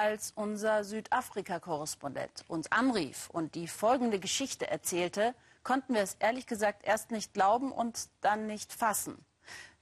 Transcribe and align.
Als 0.00 0.32
unser 0.34 0.82
Südafrika-Korrespondent 0.82 2.46
uns 2.48 2.72
anrief 2.72 3.28
und 3.28 3.54
die 3.54 3.68
folgende 3.68 4.18
Geschichte 4.18 4.66
erzählte, 4.66 5.34
konnten 5.62 5.92
wir 5.92 6.00
es 6.00 6.16
ehrlich 6.20 6.46
gesagt 6.46 6.86
erst 6.86 7.10
nicht 7.10 7.34
glauben 7.34 7.70
und 7.70 8.08
dann 8.22 8.46
nicht 8.46 8.72
fassen. 8.72 9.22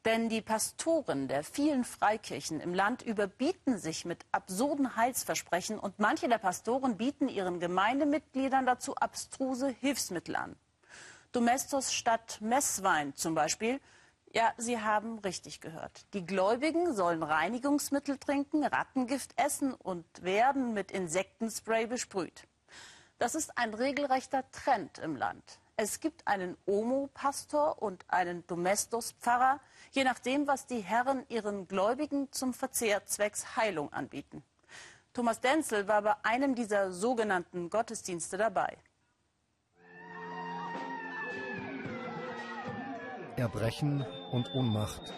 Denn 0.05 0.29
die 0.29 0.41
Pastoren 0.41 1.29
der 1.29 1.45
vielen 1.45 1.85
Freikirchen 1.85 2.59
im 2.59 2.75
Land 2.75 3.03
überbieten 3.03 3.79
sich 3.79 4.05
mit 4.05 4.27
absurden 4.33 4.97
Heilsversprechen 4.97 5.79
und 5.79 6.01
manche 6.01 6.29
der 6.29 6.39
Pastoren 6.39 6.97
bieten 6.97 7.29
ihren 7.29 7.61
Gemeindemitgliedern 7.61 8.67
dazu 8.67 8.97
abstruse 8.97 9.69
Hilfsmittel 9.69 10.35
an. 10.35 10.57
Domestos 11.31 11.93
Stadt 11.93 12.41
Messwein 12.41 13.15
zum 13.15 13.37
Beispiel 13.37 13.79
ja, 14.33 14.53
Sie 14.57 14.81
haben 14.81 15.19
richtig 15.21 15.61
gehört. 15.61 16.07
Die 16.15 16.25
Gläubigen 16.25 16.95
sollen 16.95 17.23
Reinigungsmittel 17.23 18.19
trinken, 18.19 18.65
Rattengift 18.65 19.33
essen 19.37 19.75
und 19.75 20.05
werden 20.23 20.75
mit 20.75 20.91
Insektenspray 20.91 21.87
besprüht. 21.87 22.47
Das 23.19 23.35
ist 23.35 23.57
ein 23.59 23.75
regelrechter 23.75 24.49
Trend 24.51 24.99
im 24.99 25.17
Land. 25.17 25.59
Es 25.77 26.01
gibt 26.01 26.27
einen 26.27 26.57
Omo-Pastor 26.67 27.81
und 27.81 28.05
einen 28.09 28.47
Domestos-Pfarrer, 28.47 29.61
je 29.93 30.05
nachdem, 30.05 30.47
was 30.47 30.67
die 30.67 30.81
Herren 30.81 31.25
ihren 31.29 31.69
Gläubigen 31.69 32.31
zum 32.33 32.53
Verzehr 32.53 33.07
zwecks 33.07 33.57
Heilung 33.57 33.93
anbieten. 33.93 34.43
Thomas 35.15 35.41
Denzel 35.41 35.89
war 35.89 36.03
bei 36.03 36.15
einem 36.23 36.55
dieser 36.55 36.93
sogenannten 36.93 37.71
Gottesdienste 37.71 38.37
dabei. 38.37 38.77
Erbrechen 43.39 44.05
und 44.33 44.53
Ohnmacht. 44.53 45.15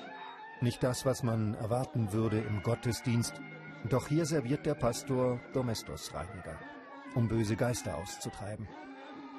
Nicht 0.60 0.83
das, 0.83 1.06
was 1.06 1.23
man 1.23 1.55
erwarten 1.55 2.12
würde 2.12 2.38
im 2.38 2.62
Gottesdienst. 2.62 3.33
Doch 3.88 4.09
hier 4.09 4.27
serviert 4.27 4.66
der 4.66 4.74
Pastor 4.74 5.41
Domestos-Reiniger, 5.55 6.59
um 7.15 7.29
böse 7.29 7.56
Geister 7.56 7.96
auszutreiben. 7.96 8.68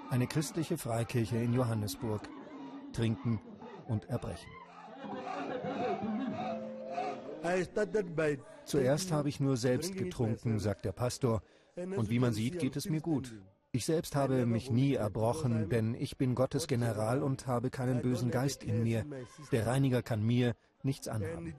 Eine 0.09 0.25
christliche 0.25 0.79
Freikirche 0.79 1.37
in 1.37 1.53
Johannesburg. 1.53 2.27
Trinken 2.91 3.39
und 3.87 4.09
Erbrechen. 4.09 4.49
Zuerst 8.65 9.11
habe 9.11 9.29
ich 9.29 9.39
nur 9.39 9.57
selbst 9.57 9.95
getrunken, 9.95 10.59
sagt 10.59 10.85
der 10.85 10.91
Pastor. 10.91 11.43
Und 11.75 12.09
wie 12.09 12.19
man 12.19 12.33
sieht, 12.33 12.59
geht 12.59 12.75
es 12.75 12.89
mir 12.89 12.99
gut. 12.99 13.31
Ich 13.73 13.85
selbst 13.85 14.17
habe 14.17 14.45
mich 14.45 14.69
nie 14.69 14.95
erbrochen, 14.95 15.69
denn 15.69 15.95
ich 15.95 16.17
bin 16.17 16.35
Gottes 16.35 16.67
General 16.67 17.23
und 17.23 17.47
habe 17.47 17.69
keinen 17.69 18.01
bösen 18.01 18.29
Geist 18.29 18.65
in 18.65 18.83
mir. 18.83 19.05
Der 19.53 19.65
Reiniger 19.65 20.01
kann 20.01 20.21
mir 20.21 20.55
nichts 20.83 21.07
anhaben. 21.07 21.53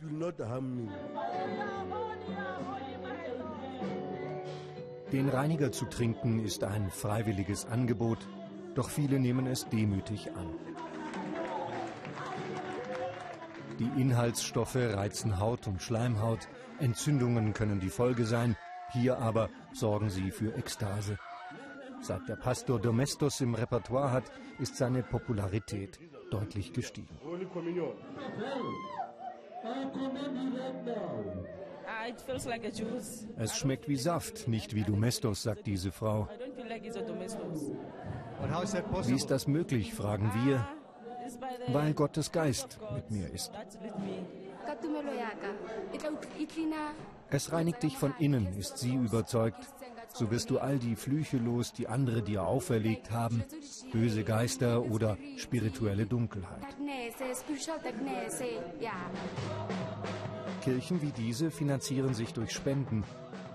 Den 5.10 5.28
Reiniger 5.30 5.72
zu 5.72 5.86
trinken 5.86 6.44
ist 6.44 6.64
ein 6.64 6.90
freiwilliges 6.90 7.64
Angebot, 7.64 8.18
doch 8.74 8.90
viele 8.90 9.18
nehmen 9.18 9.46
es 9.46 9.66
demütig 9.70 10.32
an. 10.32 10.50
Die 13.78 14.00
Inhaltsstoffe 14.00 14.76
reizen 14.76 15.40
Haut 15.40 15.66
und 15.66 15.80
Schleimhaut, 15.80 16.46
Entzündungen 16.78 17.54
können 17.54 17.80
die 17.80 17.88
Folge 17.88 18.26
sein, 18.26 18.54
hier 18.92 19.18
aber 19.18 19.48
sorgen 19.72 20.10
sie 20.10 20.30
für 20.30 20.54
Ekstase. 20.54 21.18
Seit 22.02 22.28
der 22.28 22.34
Pastor 22.34 22.80
Domestos 22.80 23.40
im 23.40 23.54
Repertoire 23.54 24.10
hat, 24.10 24.24
ist 24.58 24.76
seine 24.76 25.04
Popularität 25.04 26.00
deutlich 26.32 26.72
gestiegen. 26.72 27.16
Es 33.36 33.56
schmeckt 33.56 33.88
wie 33.88 33.96
Saft, 33.96 34.48
nicht 34.48 34.74
wie 34.74 34.82
Domestos, 34.82 35.44
sagt 35.44 35.66
diese 35.66 35.92
Frau. 35.92 36.28
Wie 39.04 39.14
ist 39.14 39.30
das 39.30 39.46
möglich, 39.46 39.94
fragen 39.94 40.32
wir, 40.44 40.66
weil 41.68 41.94
Gottes 41.94 42.32
Geist 42.32 42.80
mit 42.94 43.10
mir 43.12 43.30
ist. 43.32 43.52
Es 47.30 47.52
reinigt 47.52 47.82
dich 47.82 47.96
von 47.96 48.14
innen, 48.18 48.46
ist 48.58 48.78
sie 48.78 48.94
überzeugt. 48.94 49.68
So 50.14 50.30
wirst 50.30 50.50
du 50.50 50.58
all 50.58 50.78
die 50.78 50.94
Flüche 50.94 51.38
los, 51.38 51.72
die 51.72 51.88
andere 51.88 52.22
dir 52.22 52.44
auferlegt 52.44 53.10
haben, 53.10 53.42
böse 53.92 54.24
Geister 54.24 54.82
oder 54.82 55.16
spirituelle 55.36 56.06
Dunkelheit. 56.06 56.76
Kirchen 60.62 61.02
wie 61.02 61.12
diese 61.12 61.50
finanzieren 61.50 62.14
sich 62.14 62.32
durch 62.32 62.52
Spenden 62.52 63.04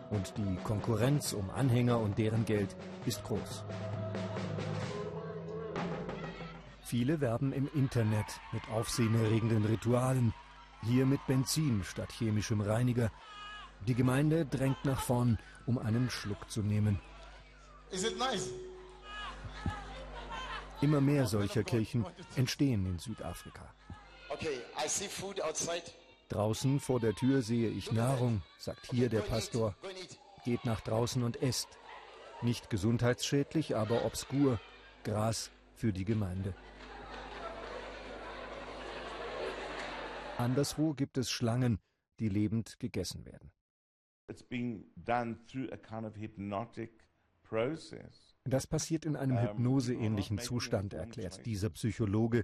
und 0.10 0.34
die 0.38 0.58
Konkurrenz 0.64 1.34
um 1.34 1.50
Anhänger 1.50 2.00
und 2.00 2.18
deren 2.18 2.46
Geld 2.46 2.76
ist 3.06 3.24
groß. 3.24 3.64
Viele 6.82 7.20
werben 7.20 7.52
im 7.52 7.70
Internet 7.76 8.26
mit 8.54 8.64
aufsehenerregenden 8.70 9.66
Ritualen, 9.66 10.34
hier 10.84 11.06
mit 11.06 11.26
Benzin 11.28 11.84
statt 11.84 12.12
chemischem 12.14 12.62
Reiniger. 12.62 13.12
Die 13.86 13.96
Gemeinde 13.96 14.46
drängt 14.46 14.84
nach 14.84 15.02
vorn, 15.02 15.38
um 15.66 15.78
einen 15.78 16.10
Schluck 16.10 16.50
zu 16.50 16.62
nehmen. 16.62 17.00
Nice? 17.92 18.50
Immer 20.82 21.02
mehr 21.02 21.26
solcher 21.26 21.64
Kirchen 21.64 22.06
entstehen 22.36 22.86
in 22.86 23.00
Südafrika. 23.00 23.74
Okay, 24.30 24.60
Draußen 26.30 26.80
vor 26.80 27.00
der 27.00 27.14
Tür 27.16 27.42
sehe 27.42 27.70
ich 27.70 27.92
Nahrung, 27.92 28.42
sagt 28.60 28.92
hier 28.92 29.10
der 29.10 29.22
Pastor. 29.22 29.76
Geht 30.44 30.66
nach 30.66 30.82
draußen 30.82 31.24
und 31.24 31.42
esst. 31.42 31.70
Nicht 32.42 32.70
gesundheitsschädlich, 32.70 33.76
aber 33.76 34.06
obskur. 34.06 34.60
Gras 35.04 35.52
für 35.74 35.94
die 35.94 36.06
Gemeinde. 36.06 36.54
Anderswo 40.38 40.94
gibt 40.94 41.18
es 41.18 41.32
Schlangen, 41.32 41.80
die 42.20 42.30
lebend 42.30 42.80
gegessen 42.80 43.26
werden. 43.26 43.52
Das 48.44 48.68
passiert 48.68 49.06
in 49.06 49.16
einem 49.16 49.42
hypnoseähnlichen 49.42 50.38
Zustand, 50.40 50.94
erklärt 50.94 51.46
dieser 51.46 51.70
Psychologe. 51.70 52.44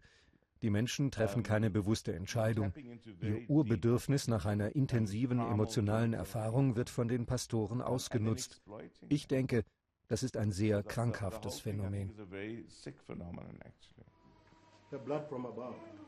Die 0.62 0.70
Menschen 0.70 1.12
treffen 1.12 1.44
keine 1.44 1.70
bewusste 1.70 2.14
Entscheidung. 2.14 2.74
Ihr 3.22 3.50
Urbedürfnis 3.50 4.30
nach 4.30 4.46
einer 4.46 4.76
intensiven 4.76 5.40
emotionalen 5.40 6.14
Erfahrung 6.14 6.78
wird 6.78 6.90
von 6.90 7.10
den 7.10 7.26
Pastoren 7.26 7.82
ausgenutzt. 7.82 8.62
Ich 9.10 9.28
denke, 9.28 9.66
das 10.08 10.24
ist 10.24 10.38
ein 10.38 10.54
sehr 10.54 10.84
krankhaftes 10.84 11.60
Phänomen. 11.60 12.14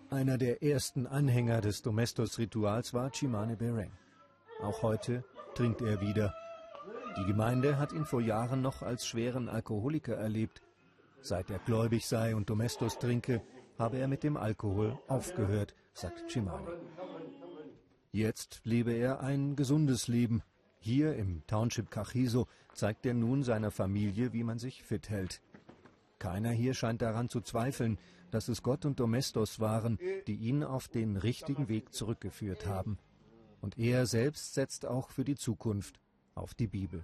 Einer 0.09 0.37
der 0.37 0.63
ersten 0.63 1.07
Anhänger 1.07 1.59
des 1.59 1.81
Domestos-Rituals 1.81 2.93
war 2.93 3.11
Chimane 3.11 3.57
Bereng. 3.57 3.91
Auch 4.61 4.83
heute 4.83 5.25
trinkt 5.55 5.81
er 5.81 6.01
wieder. 6.01 6.35
Die 7.17 7.25
Gemeinde 7.25 7.79
hat 7.79 7.93
ihn 7.93 8.05
vor 8.05 8.21
Jahren 8.21 8.61
noch 8.61 8.81
als 8.81 9.07
schweren 9.07 9.47
Alkoholiker 9.47 10.15
erlebt. 10.15 10.61
Seit 11.21 11.49
er 11.49 11.59
gläubig 11.59 12.05
sei 12.05 12.35
und 12.35 12.49
Domestos 12.49 12.99
trinke, 12.99 13.41
habe 13.79 13.97
er 13.97 14.07
mit 14.07 14.23
dem 14.23 14.37
Alkohol 14.37 14.99
aufgehört, 15.07 15.73
sagt 15.93 16.27
Chimane. 16.27 16.67
Jetzt 18.11 18.61
lebe 18.63 18.93
er 18.93 19.21
ein 19.21 19.55
gesundes 19.55 20.07
Leben. 20.07 20.43
Hier 20.79 21.15
im 21.15 21.41
Township 21.47 21.89
Kachiso 21.89 22.47
zeigt 22.73 23.05
er 23.05 23.13
nun 23.13 23.43
seiner 23.43 23.71
Familie, 23.71 24.33
wie 24.33 24.43
man 24.43 24.59
sich 24.59 24.83
fit 24.83 25.09
hält. 25.09 25.41
Keiner 26.19 26.51
hier 26.51 26.73
scheint 26.73 27.01
daran 27.01 27.29
zu 27.29 27.41
zweifeln, 27.41 27.97
dass 28.31 28.49
es 28.49 28.61
Gott 28.61 28.85
und 28.85 28.99
Domestos 28.99 29.59
waren, 29.59 29.99
die 30.27 30.35
ihn 30.35 30.63
auf 30.63 30.87
den 30.87 31.17
richtigen 31.17 31.69
Weg 31.69 31.93
zurückgeführt 31.93 32.65
haben. 32.65 32.97
Und 33.65 33.79
er 33.79 34.05
selbst 34.05 34.53
setzt 34.53 34.85
auch 34.85 35.09
für 35.09 35.23
die 35.23 35.33
Zukunft 35.33 35.99
auf 36.35 36.53
die 36.53 36.67
Bibel. 36.67 37.03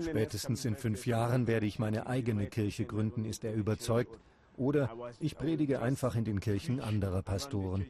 Spätestens 0.00 0.64
in 0.64 0.74
fünf 0.74 1.06
Jahren 1.06 1.46
werde 1.46 1.66
ich 1.66 1.78
meine 1.78 2.08
eigene 2.08 2.48
Kirche 2.48 2.86
gründen, 2.86 3.24
ist 3.24 3.44
er 3.44 3.54
überzeugt. 3.54 4.18
Oder 4.56 4.90
ich 5.20 5.38
predige 5.38 5.80
einfach 5.80 6.16
in 6.16 6.24
den 6.24 6.40
Kirchen 6.40 6.80
anderer 6.80 7.22
Pastoren. 7.22 7.86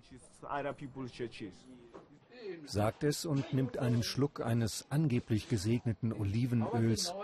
Sagt 2.67 3.03
es 3.03 3.25
und 3.25 3.55
nimmt 3.55 3.79
einen 3.79 4.03
Schluck 4.03 4.43
eines 4.43 4.85
angeblich 4.91 5.49
gesegneten 5.49 6.13
Olivenöls. 6.13 7.15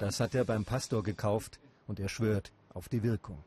Das 0.00 0.20
hat 0.20 0.34
er 0.34 0.44
beim 0.44 0.66
Pastor 0.66 1.02
gekauft 1.02 1.60
und 1.86 1.98
er 1.98 2.10
schwört, 2.10 2.52
auf 2.74 2.90
die 2.90 3.02
Wirkung. 3.02 3.42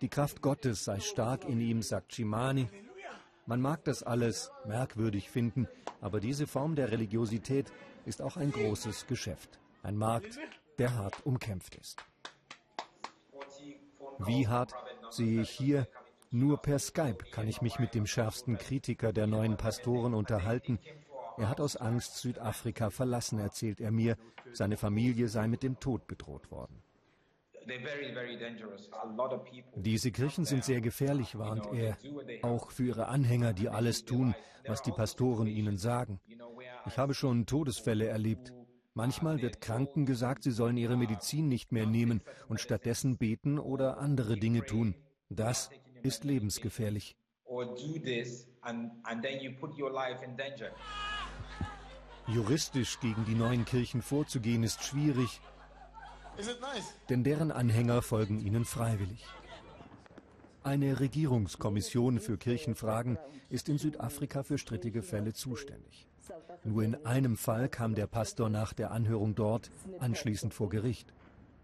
Die 0.00 0.08
Kraft 0.08 0.40
Gottes 0.40 0.84
sei 0.84 1.00
stark 1.00 1.44
in 1.44 1.60
ihm, 1.60 1.82
sagt 1.82 2.14
Shimani. 2.14 2.68
Man 3.46 3.60
mag 3.60 3.84
das 3.84 4.02
alles 4.02 4.50
merkwürdig 4.64 5.30
finden, 5.30 5.68
aber 6.00 6.20
diese 6.20 6.46
Form 6.46 6.74
der 6.74 6.90
Religiosität 6.90 7.70
ist 8.06 8.22
auch 8.22 8.36
ein 8.36 8.50
großes 8.50 9.06
Geschäft. 9.06 9.58
Ein 9.82 9.96
Markt, 9.96 10.38
der 10.78 10.94
hart 10.94 11.24
umkämpft 11.26 11.74
ist. 11.74 12.02
Wie 14.18 14.48
hart 14.48 14.72
sehe 15.10 15.42
ich 15.42 15.50
hier 15.50 15.86
Nur 16.32 16.62
per 16.62 16.78
Skype 16.78 17.24
kann 17.32 17.48
ich 17.48 17.60
mich 17.60 17.80
mit 17.80 17.92
dem 17.92 18.06
schärfsten 18.06 18.56
Kritiker 18.56 19.12
der 19.12 19.26
neuen 19.26 19.56
Pastoren 19.56 20.14
unterhalten. 20.14 20.78
Er 21.36 21.48
hat 21.48 21.60
aus 21.60 21.76
Angst 21.76 22.18
Südafrika 22.18 22.90
verlassen, 22.90 23.40
erzählt 23.40 23.80
er 23.80 23.90
mir. 23.90 24.16
Seine 24.52 24.76
Familie 24.76 25.26
sei 25.26 25.48
mit 25.48 25.64
dem 25.64 25.80
Tod 25.80 26.06
bedroht 26.06 26.52
worden. 26.52 26.84
Diese 29.76 30.10
Kirchen 30.12 30.44
sind 30.44 30.64
sehr 30.64 30.80
gefährlich, 30.80 31.38
warnt 31.38 31.66
er, 31.72 31.96
auch 32.42 32.70
für 32.70 32.84
ihre 32.84 33.08
Anhänger, 33.08 33.52
die 33.52 33.68
alles 33.68 34.04
tun, 34.04 34.34
was 34.66 34.82
die 34.82 34.92
Pastoren 34.92 35.46
ihnen 35.46 35.76
sagen. 35.76 36.20
Ich 36.86 36.98
habe 36.98 37.14
schon 37.14 37.46
Todesfälle 37.46 38.06
erlebt. 38.06 38.52
Manchmal 38.94 39.40
wird 39.40 39.60
Kranken 39.60 40.04
gesagt, 40.04 40.42
sie 40.42 40.50
sollen 40.50 40.76
ihre 40.76 40.96
Medizin 40.96 41.48
nicht 41.48 41.72
mehr 41.72 41.86
nehmen 41.86 42.22
und 42.48 42.60
stattdessen 42.60 43.18
beten 43.18 43.58
oder 43.58 43.98
andere 43.98 44.36
Dinge 44.36 44.64
tun. 44.66 44.94
Das 45.28 45.70
ist 46.02 46.24
lebensgefährlich. 46.24 47.16
Juristisch 52.26 53.00
gegen 53.00 53.24
die 53.24 53.34
neuen 53.34 53.64
Kirchen 53.64 54.02
vorzugehen 54.02 54.62
ist 54.62 54.84
schwierig, 54.84 55.40
denn 57.08 57.24
deren 57.24 57.50
Anhänger 57.50 58.02
folgen 58.02 58.40
ihnen 58.40 58.64
freiwillig. 58.64 59.24
Eine 60.62 61.00
Regierungskommission 61.00 62.20
für 62.20 62.36
Kirchenfragen 62.36 63.18
ist 63.48 63.68
in 63.68 63.78
Südafrika 63.78 64.42
für 64.42 64.58
strittige 64.58 65.02
Fälle 65.02 65.32
zuständig. 65.32 66.06
Nur 66.64 66.82
in 66.82 67.06
einem 67.06 67.36
Fall 67.36 67.68
kam 67.68 67.94
der 67.94 68.06
Pastor 68.06 68.50
nach 68.50 68.72
der 68.72 68.90
Anhörung 68.90 69.34
dort 69.34 69.70
anschließend 69.98 70.52
vor 70.52 70.68
Gericht. 70.68 71.14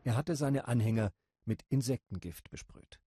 Er 0.05 0.17
hatte 0.17 0.35
seine 0.35 0.67
Anhänger 0.67 1.13
mit 1.45 1.63
Insektengift 1.69 2.51
besprüht. 2.51 2.99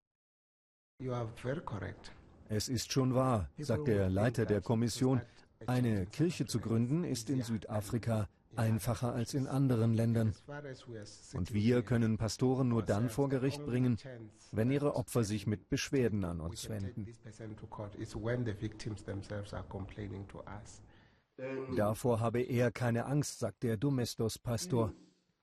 Es 2.48 2.68
ist 2.68 2.92
schon 2.92 3.14
wahr, 3.14 3.50
sagt 3.58 3.88
der 3.88 4.10
Leiter 4.10 4.46
der 4.46 4.60
Kommission, 4.60 5.20
eine 5.66 6.06
Kirche 6.06 6.46
zu 6.46 6.60
gründen 6.60 7.04
ist 7.04 7.30
in 7.30 7.42
Südafrika 7.42 8.28
einfacher 8.58 9.14
als 9.14 9.34
in 9.34 9.46
anderen 9.46 9.94
Ländern. 9.94 10.34
Und 11.34 11.54
wir 11.54 11.82
können 11.82 12.18
Pastoren 12.18 12.68
nur 12.68 12.82
dann 12.82 13.08
vor 13.08 13.28
Gericht 13.28 13.64
bringen, 13.64 13.96
wenn 14.52 14.70
ihre 14.70 14.96
Opfer 14.96 15.24
sich 15.24 15.46
mit 15.46 15.68
Beschwerden 15.68 16.24
an 16.24 16.40
uns 16.40 16.68
wenden. 16.68 17.06
Davor 21.76 22.20
habe 22.20 22.40
er 22.40 22.70
keine 22.72 23.06
Angst, 23.06 23.38
sagt 23.38 23.62
der 23.62 23.76
Domestos-Pastor. 23.76 24.92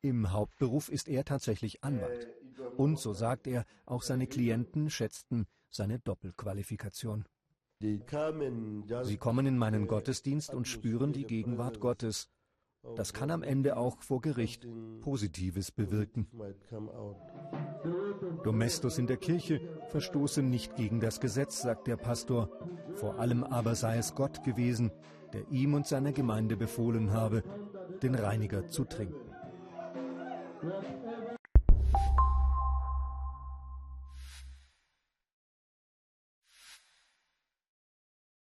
Im 0.01 0.31
Hauptberuf 0.31 0.89
ist 0.89 1.07
er 1.07 1.23
tatsächlich 1.23 1.83
Anwalt. 1.83 2.27
Und, 2.77 2.99
so 2.99 3.13
sagt 3.13 3.47
er, 3.47 3.65
auch 3.85 4.01
seine 4.01 4.27
Klienten 4.27 4.89
schätzten 4.89 5.47
seine 5.75 5.99
Doppelqualifikation. 5.99 7.25
Sie 7.81 7.99
kommen 9.17 9.45
in 9.45 9.57
meinen 9.57 9.87
Gottesdienst 9.87 10.53
und 10.53 10.67
spüren 10.67 11.11
die 11.13 11.25
Gegenwart 11.25 11.79
Gottes. 11.79 12.29
Das 12.95 13.13
kann 13.13 13.31
am 13.31 13.43
Ende 13.43 13.77
auch 13.77 14.01
vor 14.01 14.21
Gericht 14.21 14.67
Positives 15.01 15.71
bewirken. 15.71 16.27
Domestos 18.43 18.97
in 18.97 19.07
der 19.07 19.17
Kirche 19.17 19.61
verstoße 19.89 20.41
nicht 20.41 20.75
gegen 20.75 20.99
das 20.99 21.19
Gesetz, 21.19 21.61
sagt 21.61 21.87
der 21.87 21.97
Pastor. 21.97 22.49
Vor 22.95 23.19
allem 23.19 23.43
aber 23.43 23.75
sei 23.75 23.97
es 23.97 24.15
Gott 24.15 24.43
gewesen, 24.43 24.91
der 25.33 25.49
ihm 25.51 25.73
und 25.73 25.85
seiner 25.87 26.13
Gemeinde 26.13 26.55
befohlen 26.55 27.11
habe, 27.11 27.43
den 28.01 28.15
Reiniger 28.15 28.67
zu 28.67 28.85
trinken. 28.85 29.31